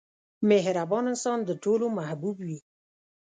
[0.49, 2.59] •مهربان انسان د ټولو محبوب وي.